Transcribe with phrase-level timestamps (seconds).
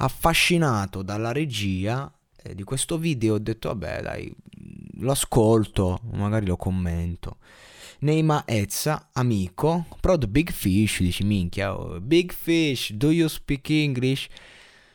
[0.00, 2.12] affascinato dalla regia
[2.42, 4.34] eh, di questo video ho detto vabbè dai
[5.00, 7.38] lo ascolto magari lo commento
[8.00, 14.28] Neima Ezza, amico, prod Big Fish, dici minchia, oh, Big Fish, do you speak English?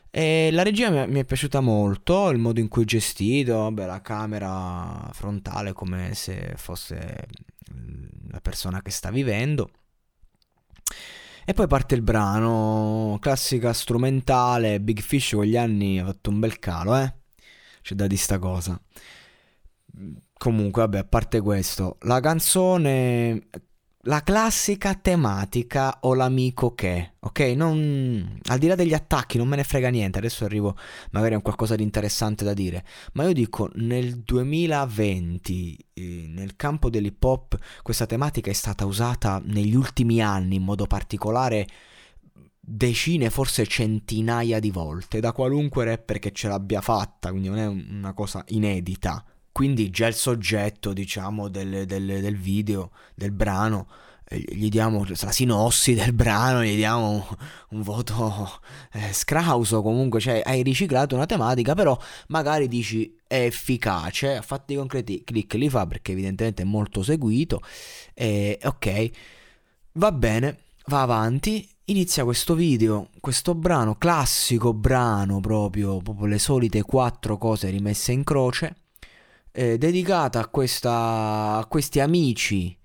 [0.09, 4.01] E la regia mi è, piaciuta molto, il modo in cui è gestito, vabbè, la
[4.01, 7.27] camera frontale come se fosse
[7.73, 9.69] mm, la persona che sta vivendo.
[11.45, 16.39] E poi parte il brano, classica strumentale, Big Fish con gli anni ha fatto un
[16.39, 17.13] bel calo, eh?
[17.81, 18.79] C'è da dire sta cosa.
[20.37, 23.47] Comunque, vabbè, a parte questo, la canzone,
[24.05, 27.39] la classica tematica o l'amico che, ok?
[27.55, 30.17] Non, al di là degli attacchi, non me ne frega niente.
[30.17, 30.75] Adesso arrivo
[31.11, 32.83] magari a qualcosa di interessante da dire.
[33.13, 39.41] Ma io dico, nel 2020, eh, nel campo dell'hip hop, questa tematica è stata usata
[39.45, 41.65] negli ultimi anni in modo particolare
[42.59, 47.67] decine, forse centinaia di volte da qualunque rapper che ce l'abbia fatta, quindi non è
[47.67, 49.23] una cosa inedita.
[49.53, 53.87] Quindi già il soggetto, diciamo, del, del, del video, del brano,
[54.25, 57.23] eh, gli diamo la sinossi del brano, gli diamo un,
[57.69, 58.59] un voto
[58.93, 61.95] eh, scrauso comunque, cioè hai riciclato una tematica, però
[62.29, 67.61] magari dici è efficace, a fatti concreti click li fa perché evidentemente è molto seguito,
[68.15, 69.09] e ok,
[69.93, 76.81] va bene, va avanti, inizia questo video, questo brano, classico brano proprio, proprio le solite
[76.81, 78.77] quattro cose rimesse in croce,
[79.53, 82.75] eh, dedicata a, questa, a questi amici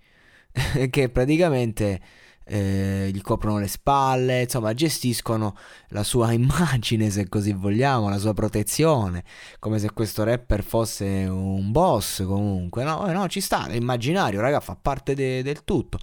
[0.90, 2.00] che praticamente
[2.44, 5.56] eh, gli coprono le spalle, insomma gestiscono
[5.88, 9.24] la sua immagine se così vogliamo, la sua protezione,
[9.58, 14.40] come se questo rapper fosse un boss comunque, no, eh, no ci sta, è immaginario,
[14.40, 15.98] raga, fa parte de- del tutto.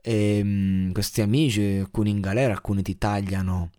[0.00, 3.70] E, mh, questi amici, alcuni in galera, alcuni ti tagliano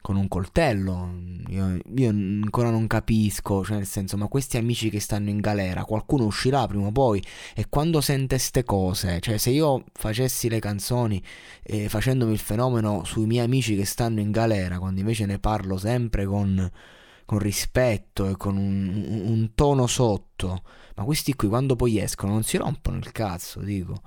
[0.00, 1.10] con un coltello.
[1.48, 5.84] Io, io, ancora non capisco, cioè nel senso, ma questi amici che stanno in galera,
[5.84, 7.22] qualcuno uscirà prima o poi
[7.54, 11.22] e quando sente ste cose, cioè se io facessi le canzoni
[11.62, 15.76] eh, facendomi il fenomeno sui miei amici che stanno in galera, quando invece ne parlo
[15.76, 16.70] sempre con,
[17.24, 20.62] con rispetto e con un, un, tono sotto,
[20.96, 24.02] ma questi qui quando poi escono non si rompono il cazzo, dico.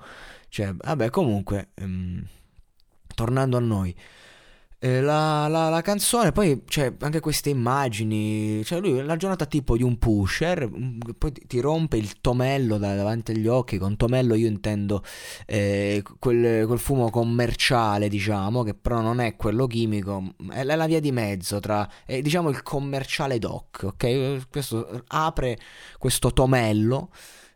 [0.48, 2.26] Cioè, vabbè, comunque, ehm,
[3.14, 3.94] tornando a noi.
[4.84, 9.76] Eh, la, la, la, canzone, poi c'è anche queste immagini, cioè lui la giornata tipo
[9.76, 10.68] di un pusher,
[11.16, 15.04] poi ti, rompe il tomello da, davanti agli occhi, con tomello io intendo
[15.46, 20.98] eh, quel, quel, fumo commerciale, diciamo, che però non è quello chimico, è la via
[20.98, 24.48] di mezzo tra, è, diciamo, il commerciale doc, ok?
[24.50, 25.58] Questo apre
[25.96, 27.10] questo tomello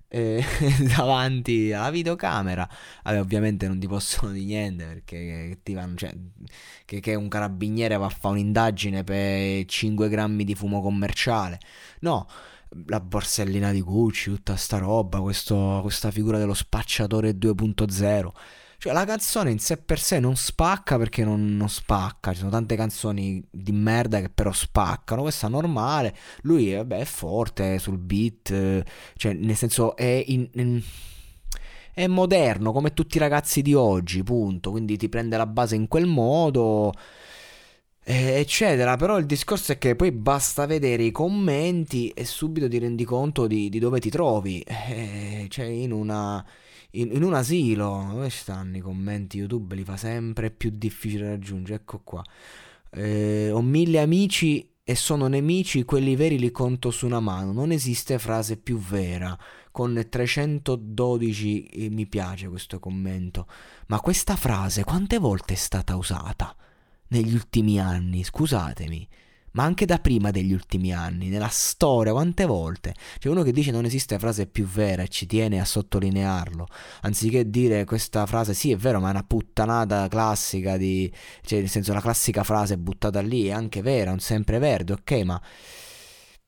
[0.08, 0.42] eh,
[0.96, 2.68] davanti alla videocamera.
[3.04, 6.14] Vabbè, ovviamente non ti possono di niente perché ti vanno, cioè,
[6.84, 11.60] che, che, un carabiniere va a fare un'indagine per 5 grammi di fumo commerciale.
[12.00, 12.26] No,
[12.86, 18.30] la borsellina di Gucci, tutta sta roba, questo, questa figura dello spacciatore 2.0.
[18.78, 22.32] Cioè, la canzone in sé per sé non spacca perché non, non, spacca.
[22.32, 25.22] Ci sono tante canzoni di merda che però spaccano.
[25.22, 26.14] Questa è normale.
[26.42, 28.84] Lui, vabbè, è forte sul beat.
[29.16, 30.82] Cioè, nel senso, è in, in
[31.96, 34.70] è moderno come tutti i ragazzi di oggi, punto.
[34.70, 36.92] Quindi ti prende la base in quel modo,
[38.02, 38.96] eccetera.
[38.96, 43.46] Però il discorso è che poi basta vedere i commenti e subito ti rendi conto
[43.46, 44.60] di, di dove ti trovi.
[44.60, 46.44] Eh, cioè, in una
[46.92, 49.38] in, in, un asilo, dove stanno i commenti?
[49.38, 51.80] YouTube li fa sempre più difficile raggiungere.
[51.80, 52.24] Ecco qua.
[52.90, 57.52] Eh, ho mille amici e sono nemici, quelli veri li conto su una mano.
[57.52, 59.36] Non esiste frase più vera.
[59.70, 63.46] Con 312 eh, mi piace questo commento.
[63.88, 66.54] Ma questa frase quante volte è stata usata
[67.08, 68.24] negli ultimi anni?
[68.24, 69.08] Scusatemi.
[69.56, 72.94] Ma anche da prima degli ultimi anni, nella storia, quante volte?
[73.18, 76.66] C'è uno che dice non esiste frase più vera e ci tiene a sottolinearlo,
[77.02, 81.10] anziché dire questa frase, sì è vero, ma è una puttanata classica di,
[81.42, 85.10] cioè nel senso la classica frase buttata lì è anche vera, è un sempreverde, ok,
[85.24, 85.42] ma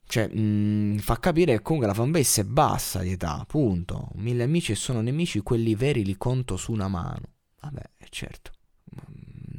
[0.06, 4.10] cioè, mh, mm, fa capire che comunque la fanbase è bassa di età, punto.
[4.16, 7.22] Mille amici e sono nemici, quelli veri li conto su una mano.
[7.60, 8.50] Vabbè, certo,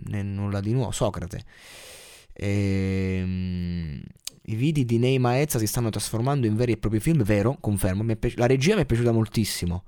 [0.06, 1.44] né nulla di nuovo, Socrate.
[2.40, 4.02] Ehm,
[4.44, 7.58] I video di Neima e Ezza si stanno trasformando in veri e propri film, vero,
[7.60, 8.04] confermo.
[8.16, 9.84] Pi- la regia mi è piaciuta moltissimo.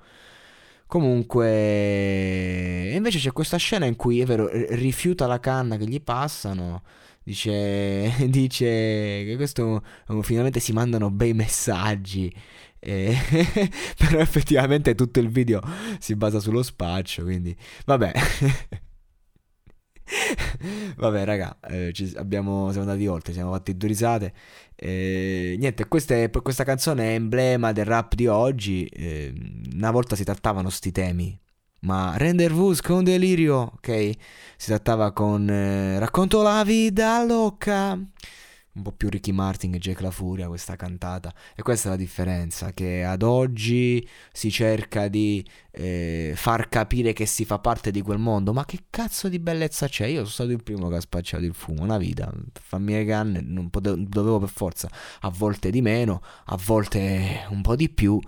[0.88, 6.84] Comunque, invece c'è questa scena in cui, è vero, rifiuta la canna che gli passano.
[7.24, 9.82] Dice, dice che questo
[10.22, 12.32] finalmente si mandano bei messaggi.
[12.80, 13.16] E
[13.98, 15.62] però effettivamente tutto il video
[16.00, 17.56] si basa sullo spaccio, quindi
[17.86, 18.12] vabbè.
[20.96, 24.34] Vabbè, raga, eh, abbiamo, siamo andati oltre, siamo fatti due risate.
[24.76, 28.86] Eh, niente, questa, è, questa, canzone è emblema del rap di oggi.
[28.86, 29.34] Eh,
[29.74, 31.40] una volta si trattavano sti temi,
[31.82, 34.10] ma Rendervous con delirio, ok?
[34.58, 38.00] Si trattava con eh, Racconto la vita loca
[38.74, 41.34] un po' più Ricky Martin e Jack La Furia questa cantata.
[41.56, 47.26] E questa è la differenza che ad oggi si cerca di eh, far capire che
[47.26, 48.54] si fa parte di quel mondo.
[48.54, 50.06] Ma che cazzo di bellezza c'è?
[50.06, 52.32] Io sono stato il primo che ha spacciato il fumo una vita.
[52.54, 54.90] Fammi le canne non potevo, dovevo per forza
[55.22, 58.20] a volte di meno a volte un po' di più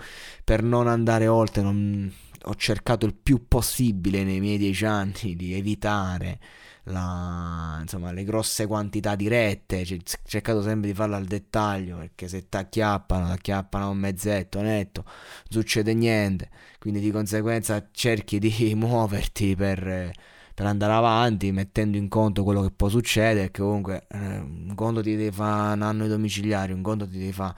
[0.44, 2.12] per non andare oltre non...
[2.45, 6.40] ho cercato il più possibile nei miei dieci anni di evitare
[6.88, 12.50] la, insomma, le grosse quantità dirette, c- cercato sempre di farlo al dettaglio perché se
[12.50, 15.13] ti acchiappano, ti acchiappano un mezzetto netto, non
[15.50, 16.50] succede niente,
[16.80, 20.12] quindi di conseguenza cerchi di muoverti per,
[20.54, 25.01] per andare avanti mettendo in conto quello che può succedere, che comunque eh, un conto
[25.01, 27.56] ti devi fare un anno di domiciliari, un conto ti devi fare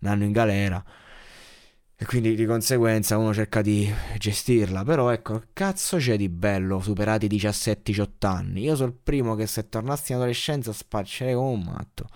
[0.00, 0.84] un anno in galera
[2.00, 4.84] e quindi di conseguenza uno cerca di gestirla.
[4.84, 8.62] Però ecco, cazzo c'è di bello superati i 17-18 anni?
[8.62, 12.08] Io sono il primo che se tornassi in adolescenza spaccerei come un matto.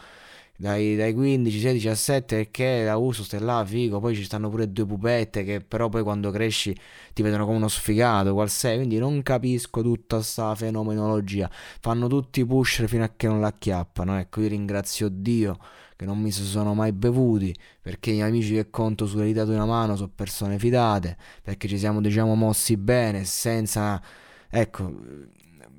[0.63, 3.99] Dai, dai 15, 16, 17 perché la uso, stai là, figo.
[3.99, 6.73] Poi ci stanno pure due pupette che però poi quando cresci
[7.13, 8.49] ti vedono come uno sfigato, qual.
[8.49, 11.51] Quindi non capisco tutta questa fenomenologia.
[11.81, 14.17] Fanno tutti push fino a che non l'acchiappano.
[14.21, 15.59] Ecco, io ringrazio Dio
[15.97, 19.67] che non mi sono mai bevuti, perché gli amici che conto sulle dita di una
[19.67, 24.01] mano sono persone fidate, perché ci siamo diciamo mossi bene, senza,
[24.49, 24.95] ecco,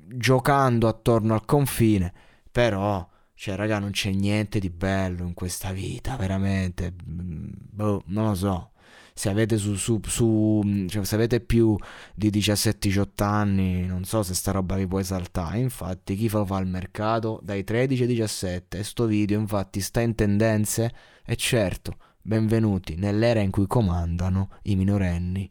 [0.06, 2.12] giocando attorno al confine,
[2.50, 8.34] però, cioè raga non c'è niente di bello in questa vita, veramente, boh, non lo
[8.34, 8.68] so
[9.16, 11.76] se avete, su, su, su, cioè, se avete più
[12.16, 15.60] di 17-18 anni, non so se sta roba vi può esaltare.
[15.60, 18.78] Infatti, chi lo fa al mercato dai 13 ai 17.
[18.78, 20.92] E sto video, infatti, sta in tendenze.
[21.24, 25.50] E certo, benvenuti nell'era in cui comandano i minorenni.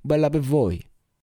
[0.00, 0.84] Bella per voi.